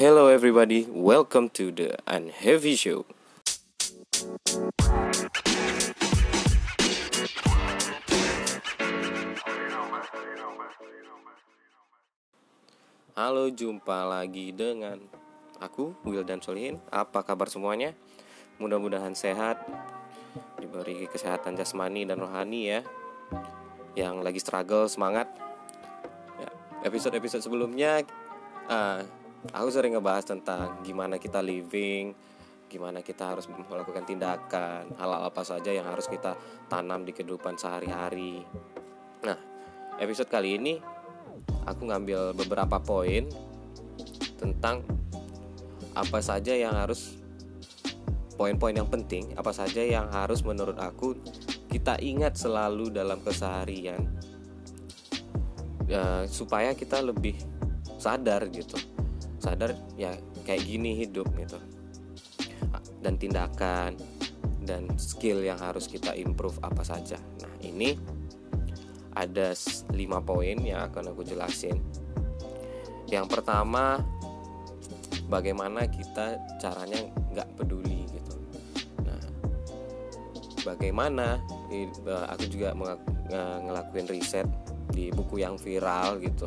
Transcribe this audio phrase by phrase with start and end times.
[0.00, 3.04] Hello everybody, welcome to the Unheavy Show.
[13.12, 15.04] Halo, jumpa lagi dengan
[15.60, 16.80] aku Wildan Solihin.
[16.88, 17.92] Apa kabar semuanya?
[18.56, 19.60] Mudah-mudahan sehat,
[20.56, 22.80] diberi kesehatan jasmani dan rohani ya.
[23.92, 25.28] Yang lagi struggle semangat.
[26.40, 26.48] Ya,
[26.88, 28.00] episode-episode sebelumnya
[28.64, 29.04] uh,
[29.48, 32.12] aku sering ngebahas tentang gimana kita living,
[32.68, 36.36] gimana kita harus melakukan tindakan, hal-hal apa saja yang harus kita
[36.68, 38.44] tanam di kehidupan sehari-hari.
[39.24, 39.38] Nah,
[39.96, 40.76] episode kali ini
[41.64, 43.24] aku ngambil beberapa poin
[44.36, 44.84] tentang
[45.96, 47.16] apa saja yang harus
[48.36, 51.16] poin-poin yang penting, apa saja yang harus menurut aku
[51.68, 54.04] kita ingat selalu dalam keseharian
[55.86, 57.36] ya, supaya kita lebih
[58.00, 58.89] sadar gitu
[59.40, 60.12] sadar ya
[60.44, 61.56] kayak gini hidup gitu.
[63.00, 63.96] Dan tindakan
[64.62, 67.16] dan skill yang harus kita improve apa saja.
[67.40, 67.96] Nah ini
[69.16, 69.56] ada
[69.96, 71.80] lima poin yang akan aku jelasin.
[73.08, 74.04] Yang pertama
[75.26, 78.36] bagaimana kita caranya nggak peduli gitu.
[79.02, 79.24] Nah
[80.62, 81.40] bagaimana
[82.28, 82.76] aku juga
[83.64, 84.46] ngelakuin riset
[84.92, 86.46] di buku yang viral gitu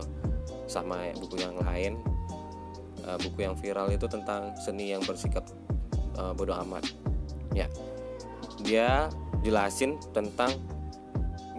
[0.69, 1.95] sama buku yang lain
[3.07, 5.45] uh, buku yang viral itu tentang seni yang bersikap
[6.17, 6.83] uh, bodoh amat.
[7.53, 7.67] Ya.
[8.63, 9.11] Dia
[9.43, 10.55] jelasin tentang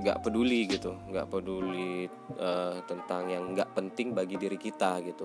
[0.05, 2.05] nggak peduli gitu nggak peduli
[2.37, 5.25] uh, tentang yang nggak penting bagi diri kita gitu.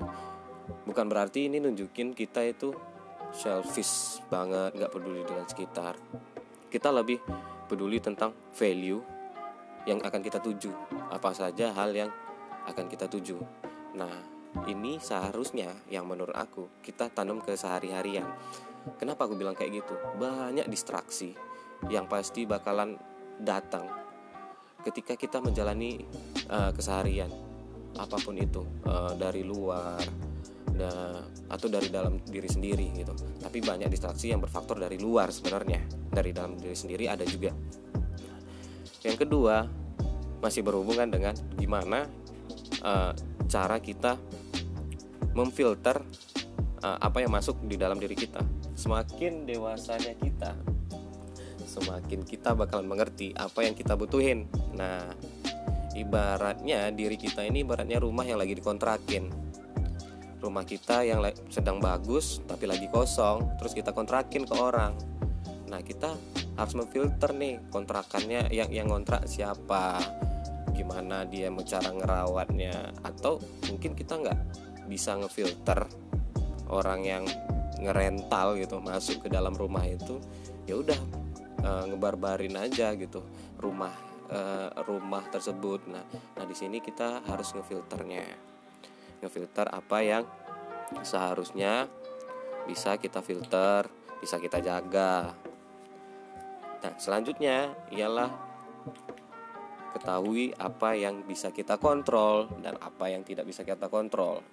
[0.87, 2.71] Bukan berarti ini nunjukin kita itu
[3.35, 5.99] selfish banget nggak peduli dengan sekitar.
[6.71, 7.19] Kita lebih
[7.67, 9.03] peduli tentang value
[9.83, 10.71] yang akan kita tuju.
[11.11, 12.11] Apa saja hal yang
[12.63, 13.35] akan kita tuju.
[13.99, 18.25] Nah ini seharusnya yang menurut aku kita tanam ke sehari-harian.
[18.97, 19.93] Kenapa aku bilang kayak gitu?
[20.17, 21.35] Banyak distraksi
[21.87, 22.97] yang pasti bakalan
[23.39, 23.87] datang
[24.83, 26.03] ketika kita menjalani
[26.47, 27.31] uh, keseharian
[27.99, 29.99] apa pun itu uh, dari luar
[30.71, 31.19] da,
[31.51, 33.11] atau dari dalam diri sendiri gitu.
[33.43, 35.83] Tapi banyak distraksi yang berfaktor dari luar sebenarnya.
[36.09, 37.51] Dari dalam diri sendiri ada juga.
[39.03, 39.67] Yang kedua
[40.39, 42.07] masih berhubungan dengan gimana
[42.83, 43.11] uh,
[43.49, 44.15] cara kita
[45.33, 46.01] memfilter
[46.83, 48.41] uh, apa yang masuk di dalam diri kita.
[48.75, 50.55] Semakin dewasanya kita,
[51.67, 54.47] semakin kita bakalan mengerti apa yang kita butuhin.
[54.73, 55.11] Nah,
[55.93, 59.51] ibaratnya diri kita ini ibaratnya rumah yang lagi dikontrakin.
[60.39, 61.19] Rumah kita yang
[61.51, 64.95] sedang bagus tapi lagi kosong, terus kita kontrakin ke orang.
[65.67, 66.15] Nah, kita
[66.55, 69.99] harus memfilter nih kontrakannya yang yang kontrak siapa,
[70.71, 74.39] gimana dia cara ngerawatnya, atau mungkin kita nggak
[74.89, 75.85] bisa ngefilter
[76.73, 77.23] orang yang
[77.79, 80.19] ngerental gitu masuk ke dalam rumah itu
[80.67, 80.99] ya udah
[81.63, 83.23] e, ngebarbarin aja gitu
[83.57, 83.93] rumah
[84.27, 84.39] e,
[84.83, 85.87] rumah tersebut.
[85.87, 86.03] Nah
[86.35, 88.25] nah di sini kita harus ngefilternya.
[89.23, 90.23] Ngefilter apa yang
[91.05, 91.87] seharusnya
[92.67, 93.87] bisa kita filter
[94.19, 95.31] bisa kita jaga.
[96.83, 98.49] Nah selanjutnya ialah
[99.95, 104.45] ketahui apa yang bisa kita kontrol dan apa yang tidak bisa kita kontrol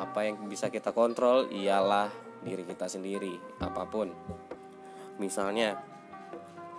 [0.00, 2.08] apa yang bisa kita kontrol ialah
[2.40, 4.08] diri kita sendiri apa pun.
[5.20, 5.76] Misalnya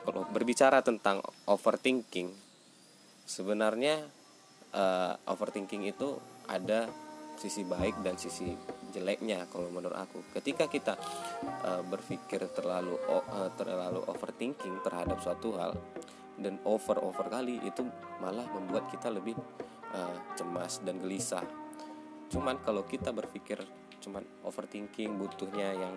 [0.02, 2.34] kalau berbicara tentang overthinking
[3.30, 4.02] sebenarnya
[4.74, 6.18] uh, overthinking itu
[6.50, 6.90] ada
[7.38, 8.54] sisi baik dan sisi
[8.90, 10.26] jeleknya kalau menurut aku.
[10.34, 10.98] Ketika kita
[11.62, 15.78] uh, berpikir terlalu uh, terlalu overthinking terhadap suatu hal
[16.42, 17.86] dan over over kali itu
[18.18, 19.38] malah membuat kita lebih
[19.94, 21.61] uh, cemas dan gelisah
[22.32, 23.60] cuman kalau kita berpikir
[24.00, 25.96] cuman overthinking butuhnya yang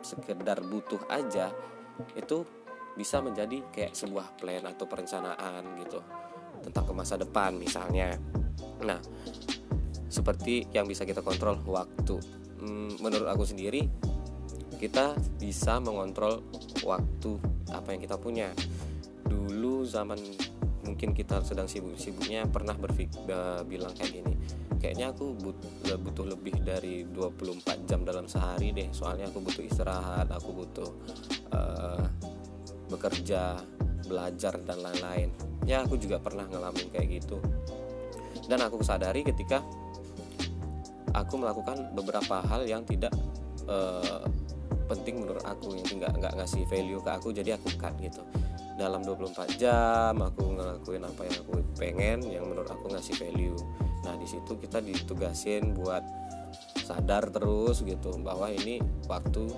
[0.00, 1.52] sekedar butuh aja
[2.16, 2.42] itu
[2.96, 6.00] bisa menjadi kayak sebuah plan atau perencanaan gitu
[6.64, 8.16] tentang ke masa depan misalnya.
[8.82, 8.98] Nah
[10.08, 12.16] seperti yang bisa kita kontrol waktu.
[12.62, 13.86] Hmm, menurut aku sendiri
[14.78, 16.42] kita bisa mengontrol
[16.86, 17.38] waktu
[17.70, 18.48] apa yang kita punya.
[19.26, 20.18] Dulu zaman
[20.86, 23.24] mungkin kita sedang sibuk-sibuknya pernah berpikir
[23.64, 24.34] bilang kayak gini
[24.78, 25.34] kayaknya aku
[26.00, 28.88] butuh lebih dari 24 jam dalam sehari deh.
[28.90, 30.90] Soalnya aku butuh istirahat aku butuh
[31.52, 32.04] uh,
[32.88, 33.58] bekerja
[34.06, 35.32] belajar dan lain-lain.
[35.64, 37.40] Ya aku juga pernah ngalamin kayak gitu.
[38.44, 39.64] Dan aku sadari ketika
[41.16, 43.14] aku melakukan beberapa hal yang tidak
[43.70, 44.26] uh,
[44.84, 48.20] penting menurut aku yang nggak nggak ngasih value ke aku jadi aku cut gitu.
[48.74, 53.56] Dalam 24 jam aku ngelakuin apa yang aku pengen yang menurut aku ngasih value
[54.04, 56.04] nah di situ kita ditugasin buat
[56.84, 58.78] sadar terus gitu bahwa ini
[59.08, 59.48] waktu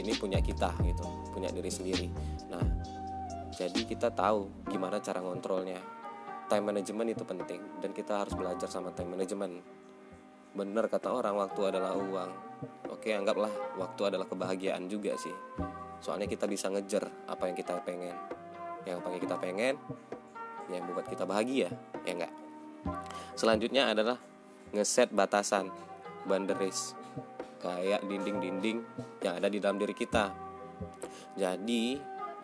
[0.00, 2.08] ini punya kita gitu punya diri sendiri.
[2.48, 2.64] Nah
[3.52, 5.78] jadi kita tahu gimana cara ngontrolnya.
[6.46, 9.60] Time management itu penting dan kita harus belajar sama time management.
[10.56, 12.30] Bener kata orang waktu adalah uang.
[12.88, 15.34] Oke anggaplah waktu adalah kebahagiaan juga sih.
[16.00, 18.16] Soalnya kita bisa ngejar apa yang kita pengen.
[18.86, 19.74] Yang yang kita pengen
[20.70, 21.70] yang membuat kita bahagia
[22.02, 22.32] ya enggak
[23.36, 24.18] selanjutnya adalah
[24.74, 25.70] ngeset batasan
[26.26, 26.96] boundaries
[27.62, 28.82] kayak dinding-dinding
[29.22, 30.32] yang ada di dalam diri kita.
[31.36, 31.96] Jadi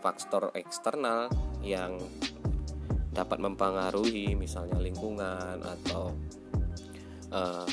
[0.02, 1.30] faktor eksternal
[1.62, 1.96] yang
[3.12, 6.16] dapat mempengaruhi misalnya lingkungan atau
[7.28, 7.68] uh,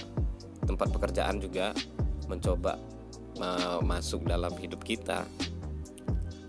[0.68, 1.72] tempat pekerjaan juga
[2.28, 2.76] mencoba
[3.40, 5.24] uh, masuk dalam hidup kita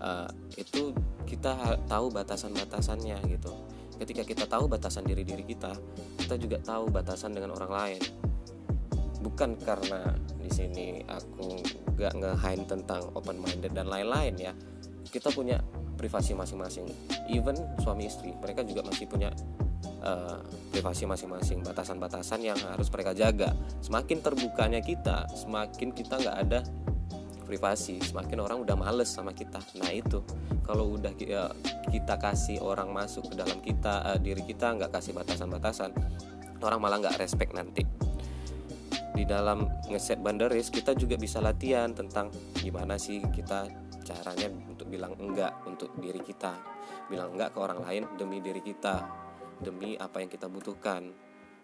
[0.03, 0.29] uh,
[0.59, 0.91] itu
[1.23, 3.55] kita tahu batasan-batasannya gitu
[4.01, 5.77] ketika kita tahu batasan diri diri kita
[6.17, 8.01] kita juga tahu batasan dengan orang lain.
[9.21, 11.61] Bukan karena di sini aku
[11.93, 14.53] gak ngehain tentang open minded dan lain-lain ya.
[15.05, 15.61] Kita punya
[16.01, 16.89] privasi masing-masing.
[17.29, 17.53] Even
[17.85, 19.29] suami istri mereka juga masih punya
[20.01, 20.41] uh,
[20.73, 23.53] privasi masing-masing batasan-batasan yang harus mereka jaga.
[23.85, 26.59] Semakin terbukanya kita semakin kita nggak ada
[27.51, 29.59] privasi semakin orang udah males sama kita.
[29.83, 30.23] Nah itu.
[30.63, 31.51] Kalau udah ya,
[31.91, 35.91] kita kasih orang masuk ke dalam kita uh, diri kita nggak kasih batasan-batasan
[36.63, 37.83] orang malah nggak respect nanti.
[39.11, 43.67] Di dalam ngeset boundaries kita juga bisa latihan tentang gimana sih kita
[44.07, 46.55] caranya untuk bilang enggak untuk diri kita.
[47.11, 49.03] Bilang enggak ke orang lain demi diri kita
[49.59, 51.11] demi apa yang kita butuhkan.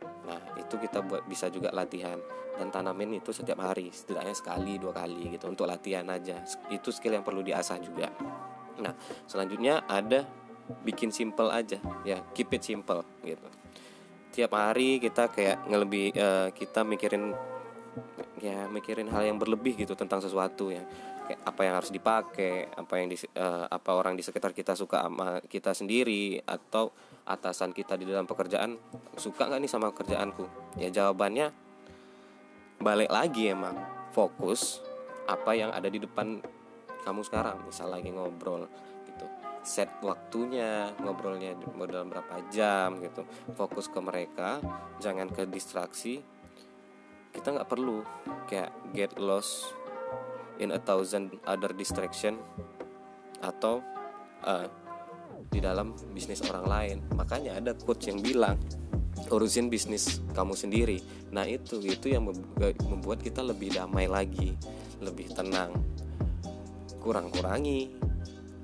[0.01, 2.19] Nah, itu kita buat bisa juga latihan
[2.57, 6.41] dan tanamin itu setiap hari, setidaknya sekali dua kali gitu untuk latihan aja.
[6.73, 8.11] Itu skill yang perlu diasah juga.
[8.81, 8.93] Nah,
[9.29, 10.25] selanjutnya ada
[10.83, 13.47] bikin simple aja ya, keep it simple gitu.
[14.35, 17.31] Tiap hari kita kayak ngelebih uh, kita mikirin
[18.37, 20.85] ya mikirin hal yang berlebih gitu tentang sesuatu ya.
[21.27, 25.03] Kayak apa yang harus dipakai apa yang di, uh, apa orang di sekitar kita suka
[25.03, 26.93] sama kita sendiri atau
[27.27, 28.79] atasan kita di dalam pekerjaan
[29.19, 30.45] suka nggak nih sama kerjaanku?
[30.79, 31.51] Ya jawabannya
[32.79, 33.75] balik lagi emang
[34.13, 34.79] fokus
[35.27, 36.39] apa yang ada di depan
[37.03, 37.67] kamu sekarang.
[37.67, 38.69] Misal lagi ngobrol
[39.09, 39.25] gitu
[39.67, 41.59] set waktunya ngobrolnya
[41.91, 43.27] dalam berapa jam gitu.
[43.51, 44.63] Fokus ke mereka
[45.03, 46.23] jangan ke distraksi
[47.37, 48.01] kita nggak perlu
[48.49, 49.69] kayak get lost
[50.57, 52.41] in a thousand other distraction
[53.45, 53.85] atau
[54.41, 54.65] uh,
[55.53, 56.97] di dalam bisnis orang lain.
[57.13, 58.57] Makanya ada coach yang bilang
[59.29, 60.97] urusin bisnis kamu sendiri.
[61.29, 62.25] Nah itu itu yang
[62.89, 64.57] membuat kita lebih damai lagi
[64.97, 65.77] lebih tenang.
[66.97, 67.93] Kurang-kurangi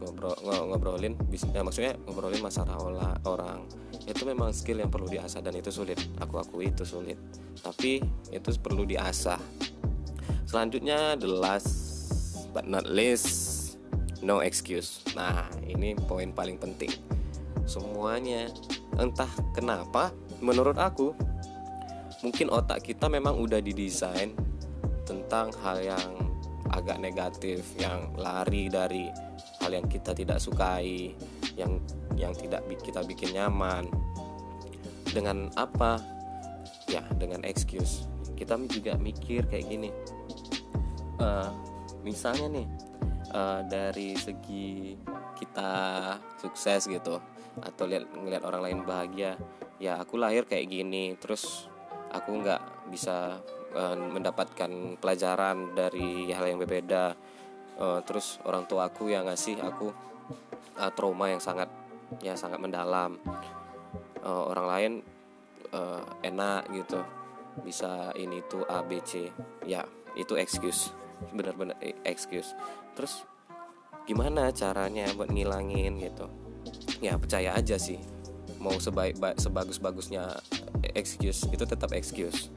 [0.01, 2.75] ngobrol ngobrolin bisnis ya, maksudnya ngobrolin masalah
[3.23, 3.63] orang
[4.03, 7.15] itu memang skill yang perlu diasah dan itu sulit aku akui itu sulit
[7.63, 9.39] tapi itu perlu diasah
[10.47, 11.71] selanjutnya the last
[12.53, 13.63] but not least
[14.23, 15.03] no excuse.
[15.13, 16.89] Nah, ini poin paling penting.
[17.67, 18.47] Semuanya
[18.95, 21.11] entah kenapa menurut aku
[22.23, 24.31] mungkin otak kita memang udah didesain
[25.03, 26.09] tentang hal yang
[26.71, 29.11] agak negatif, yang lari dari
[29.63, 31.15] hal yang kita tidak sukai,
[31.55, 31.79] yang
[32.19, 33.87] yang tidak kita bikin nyaman.
[35.07, 36.03] Dengan apa?
[36.91, 38.11] Ya, dengan excuse.
[38.35, 39.89] Kita juga mikir kayak gini.
[41.17, 41.47] Uh,
[42.03, 42.67] misalnya nih
[43.31, 44.99] uh, dari segi
[45.39, 45.71] kita
[46.37, 47.17] sukses gitu
[47.61, 49.37] atau lihat ngelihat orang lain bahagia
[49.77, 51.69] ya aku lahir kayak gini terus
[52.09, 53.41] aku nggak bisa
[53.73, 57.13] uh, mendapatkan pelajaran dari hal yang berbeda
[57.77, 59.93] uh, terus orang tua aku yang ngasih aku
[60.77, 61.69] uh, trauma yang sangat
[62.21, 63.17] ya sangat mendalam.
[64.23, 64.91] Uh, orang lain
[65.75, 67.03] uh, enak gitu.
[67.61, 69.29] Bisa ini tuh A B C.
[69.67, 69.85] Ya
[70.17, 70.95] itu excuse.
[71.35, 71.77] Benar-benar
[72.07, 72.55] excuse.
[72.95, 73.27] Terus
[74.07, 76.27] gimana caranya buat ngilangin gitu?
[77.03, 77.99] Ya percaya aja sih.
[78.63, 80.39] Mau sebaik sebagus bagusnya
[80.95, 82.47] excuse itu tetap excuse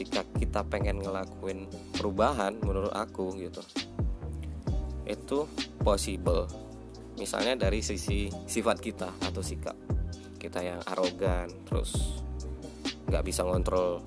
[0.00, 3.60] ketika kita pengen ngelakuin perubahan menurut aku gitu
[5.04, 5.44] itu
[5.84, 6.48] possible.
[7.20, 9.76] Misalnya dari sisi sifat kita atau sikap
[10.40, 12.16] kita yang arogan terus
[13.12, 14.00] nggak bisa ngontrol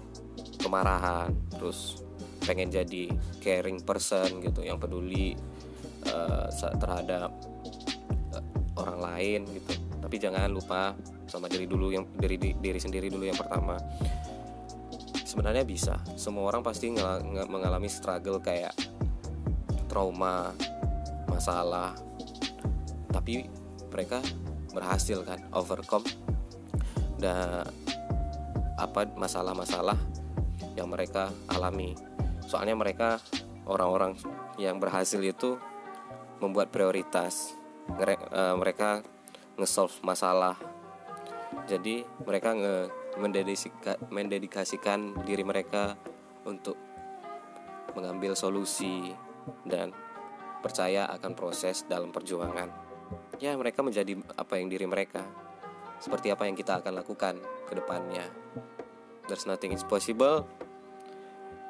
[0.57, 2.01] kemarahan terus
[2.41, 5.37] pengen jadi caring person gitu yang peduli
[6.09, 6.49] uh,
[6.81, 7.29] terhadap
[8.33, 8.45] uh,
[8.81, 9.77] orang lain gitu.
[10.01, 10.97] Tapi jangan lupa
[11.29, 13.77] sama diri dulu yang diri diri sendiri dulu yang pertama
[15.33, 15.97] sebenarnya bisa.
[16.13, 16.93] Semua orang pasti
[17.49, 18.77] mengalami struggle kayak
[19.89, 20.53] trauma
[21.25, 21.97] masalah.
[23.09, 23.49] Tapi
[23.89, 24.21] mereka
[24.69, 26.05] berhasil kan overcome.
[27.17, 27.65] Dan
[28.77, 29.97] apa masalah-masalah
[30.77, 31.97] yang mereka alami.
[32.45, 33.17] Soalnya mereka
[33.65, 34.13] orang-orang
[34.61, 35.57] yang berhasil itu
[36.37, 37.57] membuat prioritas.
[37.89, 39.01] Uh, mereka
[39.57, 40.61] nge-solve masalah.
[41.65, 42.53] Jadi mereka
[43.17, 45.97] mendedikasikan diri mereka
[46.43, 46.77] untuk
[47.93, 49.13] mengambil solusi
[49.67, 49.93] dan
[50.63, 52.71] percaya akan proses dalam perjuangan.
[53.37, 55.21] Ya mereka menjadi apa yang diri mereka
[55.99, 57.35] seperti apa yang kita akan lakukan
[57.67, 58.27] ke depannya.
[59.27, 60.43] There's nothing is possible.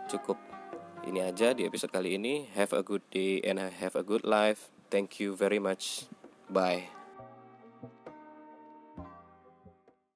[0.10, 0.38] Cukup
[1.06, 2.50] ini aja di episode kali ini.
[2.58, 4.74] Have a good day and have a good life.
[4.90, 6.10] Thank you very much.
[6.50, 7.03] Bye